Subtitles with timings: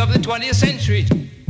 [0.00, 1.06] of the 20th century.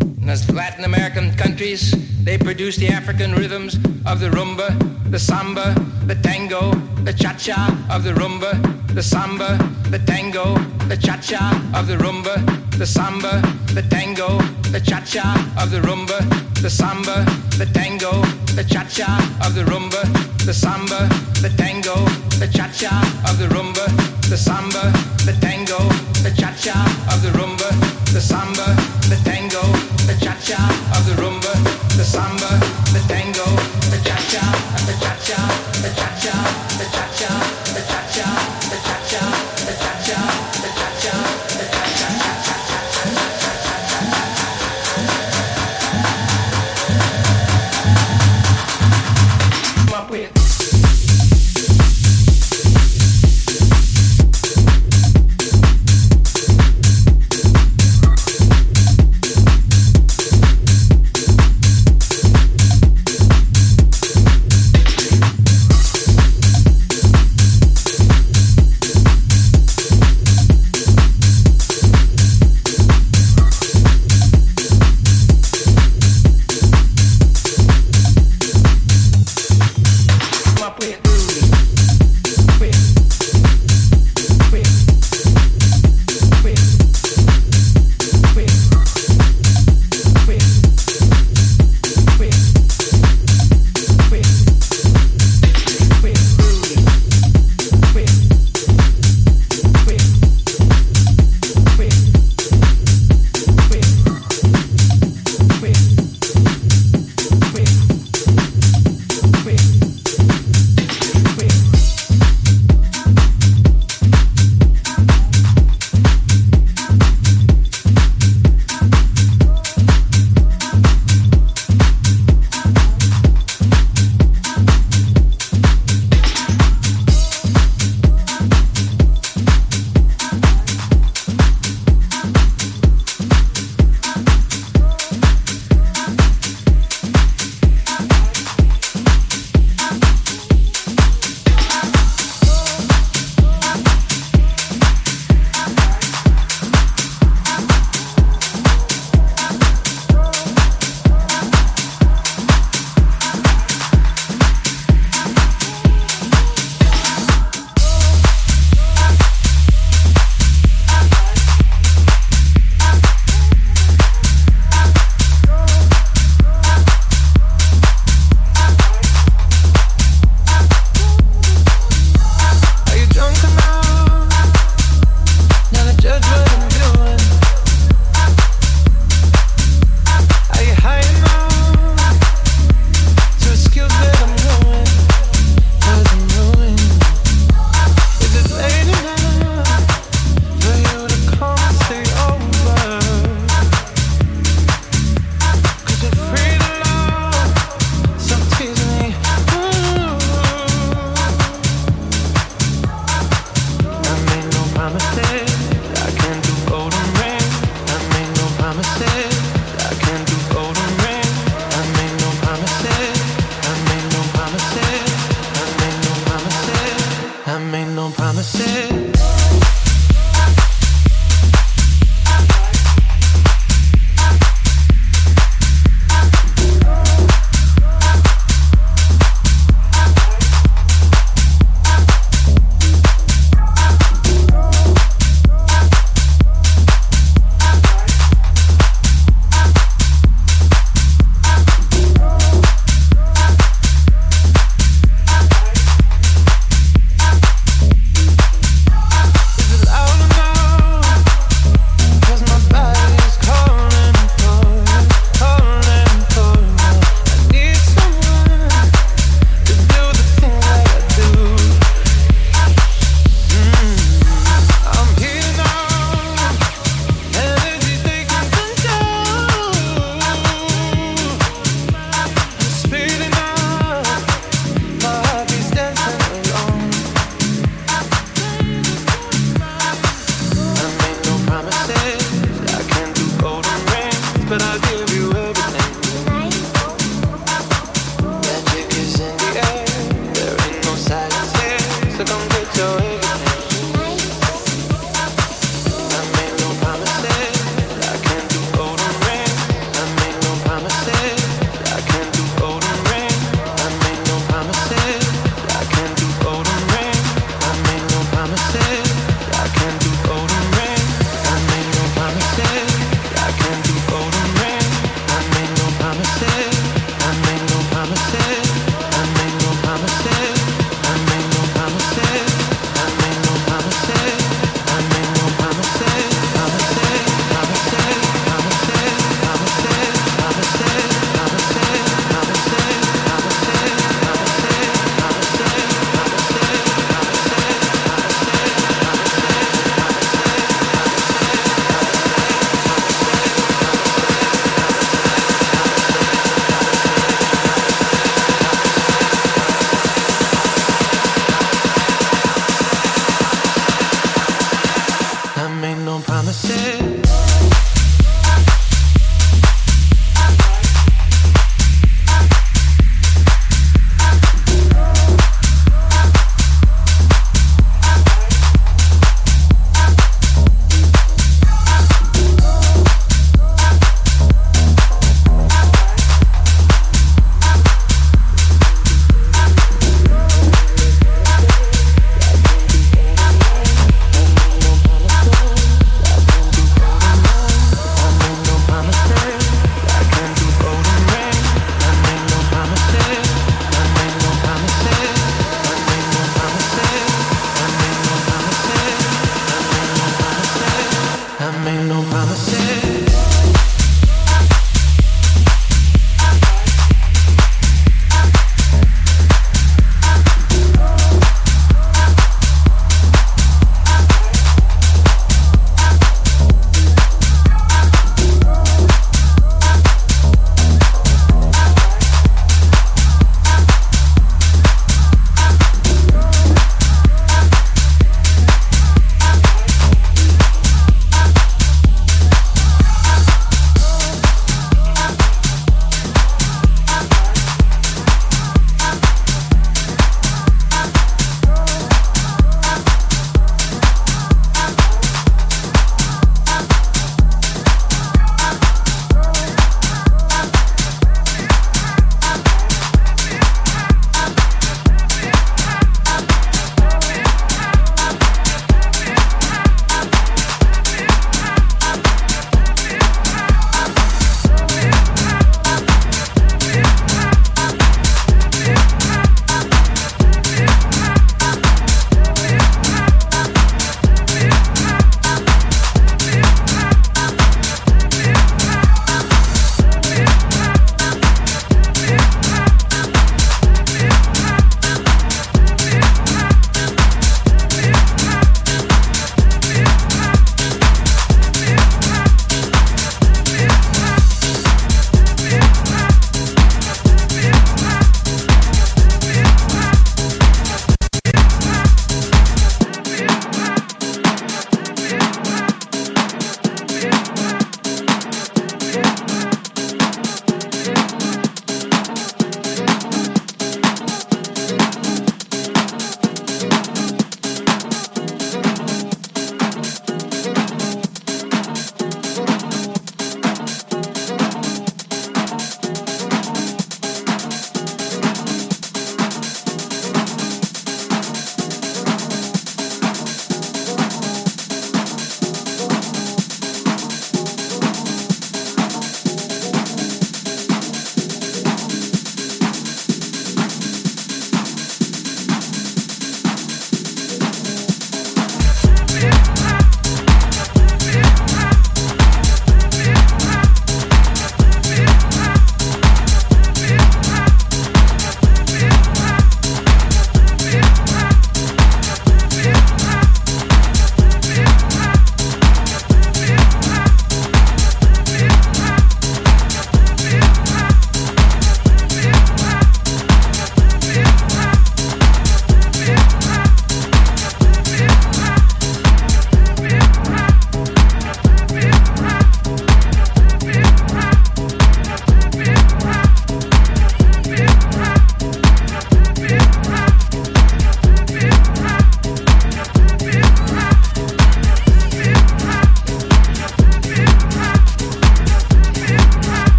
[0.00, 3.74] And as Latin American countries, they produce the African rhythms
[4.06, 4.68] of the rumba,
[5.10, 5.74] the samba,
[6.06, 6.72] the tango,
[7.04, 8.52] the cha-cha of the rumba,
[8.94, 9.58] the samba,
[9.90, 10.54] the tango,
[10.88, 12.36] the cha-cha of the rumba,
[12.78, 13.42] the samba,
[13.74, 14.38] the tango,
[14.70, 15.26] the cha-cha
[15.60, 16.18] of the rumba,
[16.62, 17.24] the samba,
[17.58, 18.22] the tango,
[18.54, 20.02] the cha-cha of the rumba,
[20.46, 21.08] the samba,
[21.42, 21.94] the tango,
[22.38, 23.86] the cha-cha of the rumba,
[24.30, 25.09] the samba,
[28.20, 28.79] samba.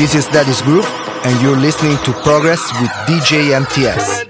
[0.00, 0.86] This is Daddy's Groove,
[1.26, 4.29] and you're listening to Progress with DJ MTS.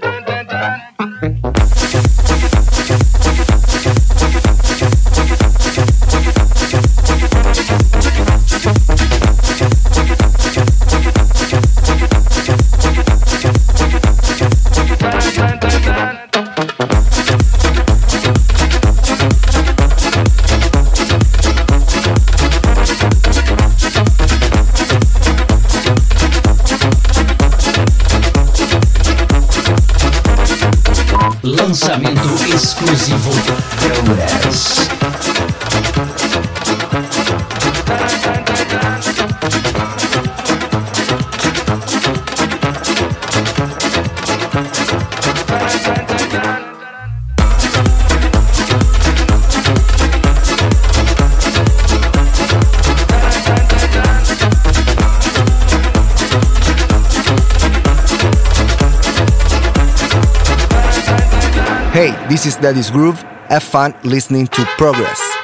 [62.61, 63.19] Hey, this Groove.
[63.49, 65.40] Have fun listening to Progress.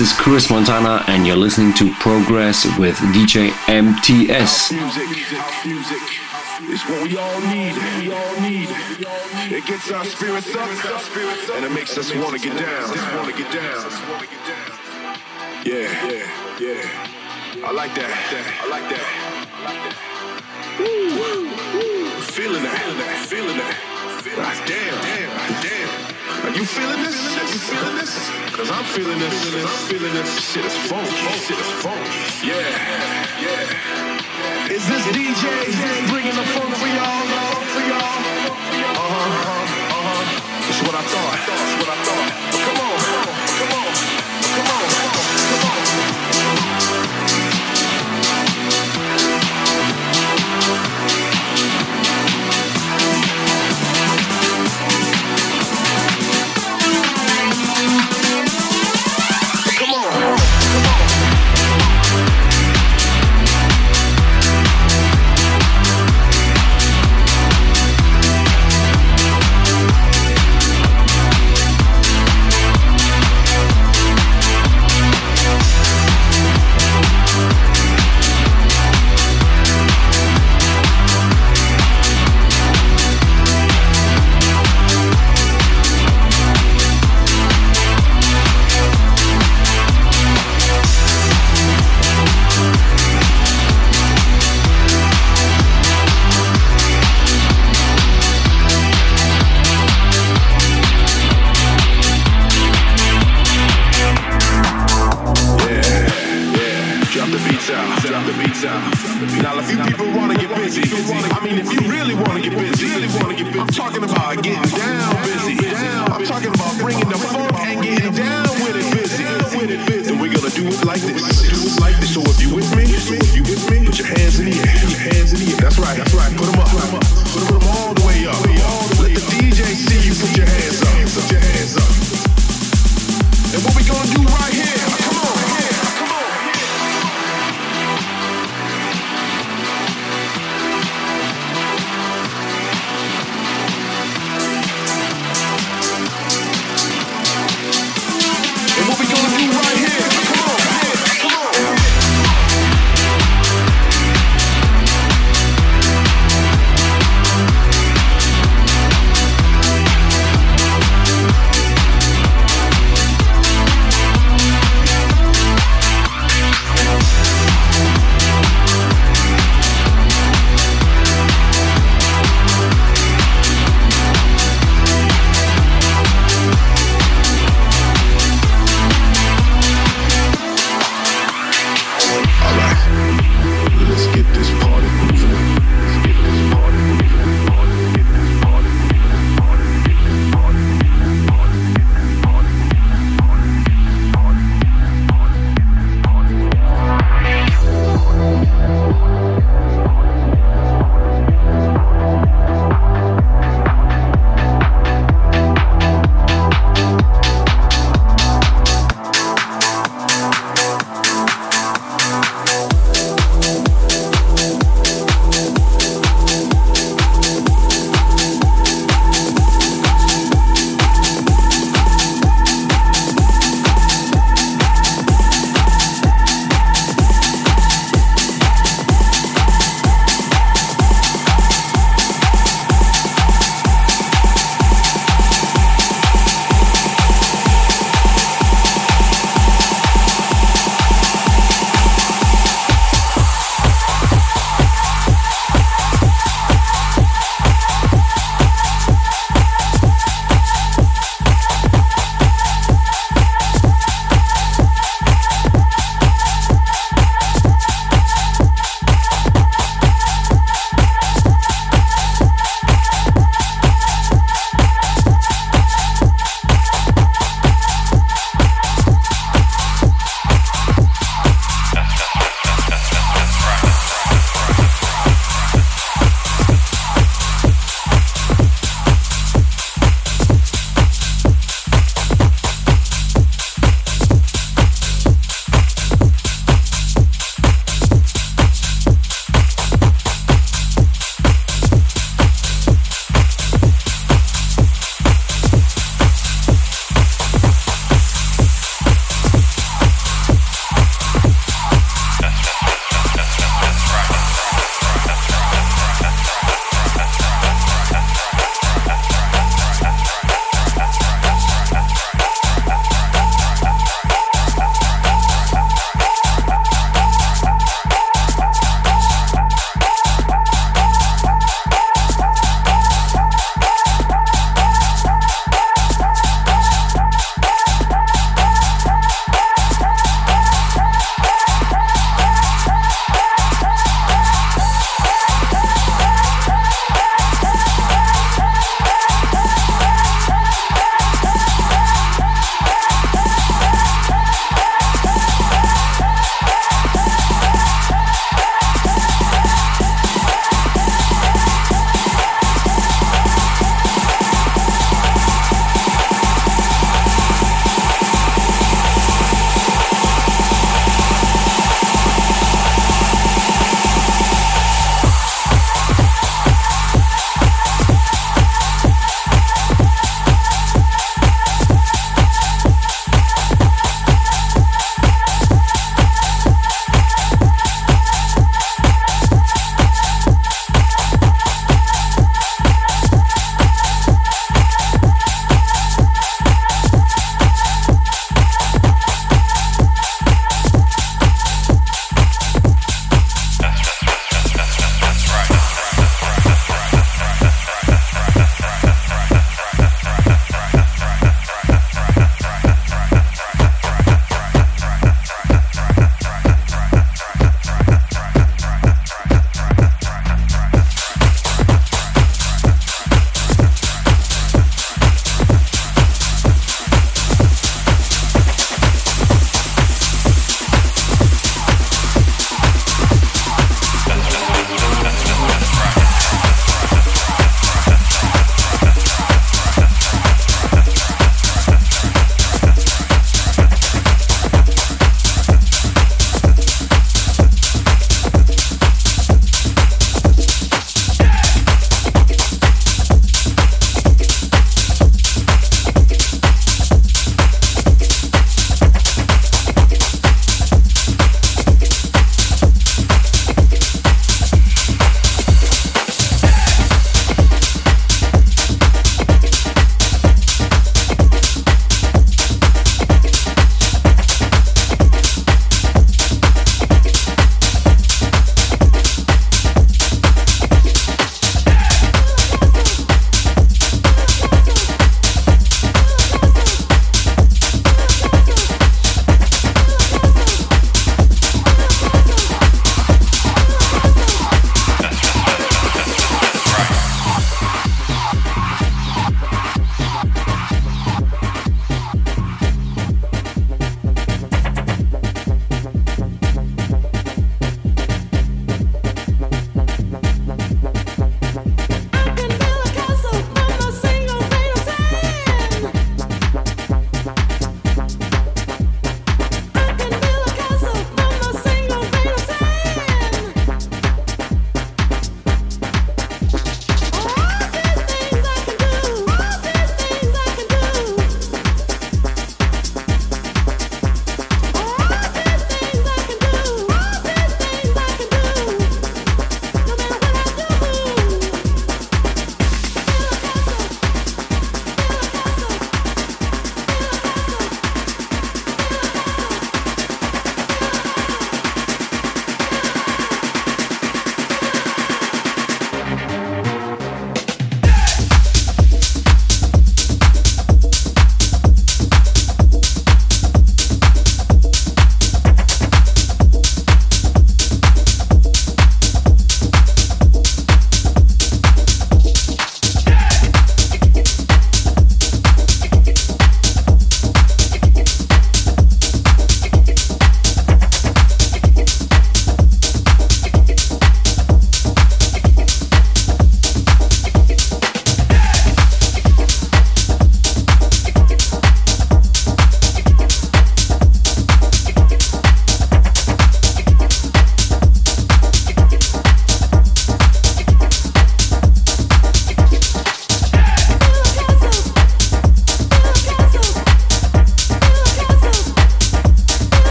[0.00, 4.72] This is Chris Montana, and you're listening to Progress with DJ MTS.
[4.72, 5.06] Music,
[5.66, 6.02] music
[6.70, 7.76] is what we all need.
[8.00, 8.70] We all need.
[9.52, 10.70] It gets our spirits up,
[11.54, 12.88] and it makes us want to get down.
[13.14, 13.90] Want to get down.
[15.66, 16.24] Yeah, yeah,
[16.58, 17.66] yeah.
[17.66, 18.10] I like that.
[18.62, 19.04] I like that.
[20.78, 21.50] Woo,
[22.22, 23.26] Feeling that.
[23.28, 23.76] Feeling that.
[24.38, 26.09] Ah, damn, damn, damn.
[26.44, 27.18] Are you feeling this?
[27.36, 28.30] Are you feeling this?
[28.56, 29.34] Cause I'm feeling this.
[29.54, 30.30] I'm feeling this.
[30.52, 31.08] Shit is funk.
[31.46, 32.00] Shit is funk.
[32.42, 32.54] Yeah.
[33.42, 34.72] Yeah.
[34.72, 35.44] Is this DJ
[36.08, 37.89] bringing the funk for y'all?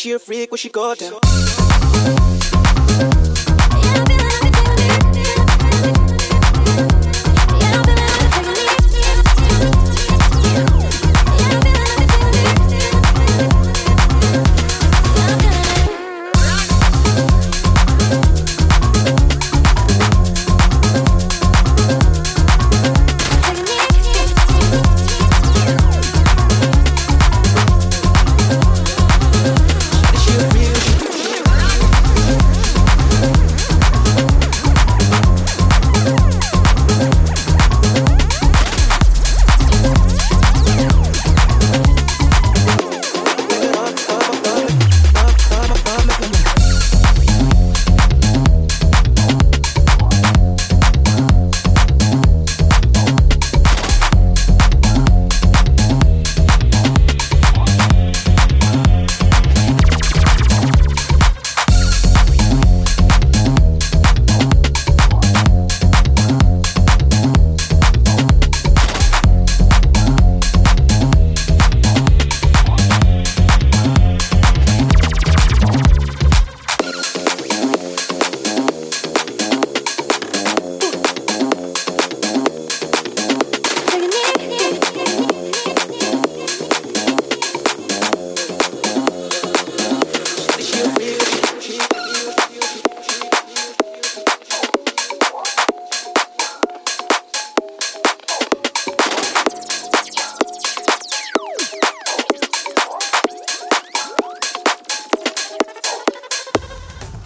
[0.00, 2.29] She a freak when she go down.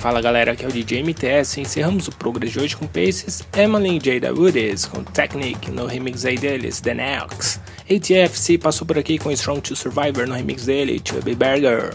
[0.04, 1.62] Fala galera, aqui é o DJ MTS.
[1.62, 4.20] Encerramos o Progress de hoje com Paces, Emily J.
[4.20, 7.58] da Woods com Technique no remix aí deles, The Next.
[7.90, 11.94] ATFC passou por aqui com Strong to Survivor no remix dele, Chubby Burger.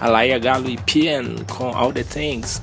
[0.00, 2.62] Alaya Galo e Pian com All the Things.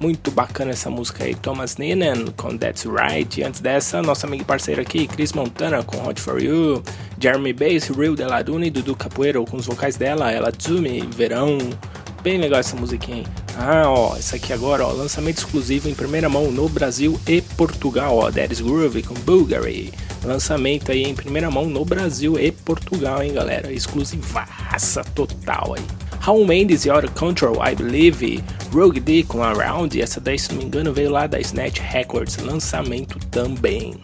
[0.00, 1.34] Muito bacana essa música aí.
[1.34, 3.42] Thomas Ninen com That's Right.
[3.42, 6.82] E antes dessa, nossa amiga e aqui, Chris Montana com Hot For You.
[7.20, 11.02] Jeremy Bass, Real de la Duna e Dudu Capoeira com os vocais dela, Ela Tsumi,
[11.14, 11.58] Verão.
[12.22, 13.26] Bem legal essa musiquinha, hein?
[13.60, 18.16] Ah, ó, essa aqui agora, ó, lançamento exclusivo em primeira mão no Brasil e Portugal,
[18.16, 19.92] ó, Daddy's Groove com Bulgari.
[20.22, 23.72] Lançamento aí em primeira mão no Brasil e Portugal, hein, galera?
[23.72, 25.82] Exclusivaça total aí.
[26.20, 30.52] Raul Mendes e Out of Control, I Believe, Rogue D com Around, essa daí, se
[30.52, 33.96] não me engano, veio lá da Snatch Records, lançamento também.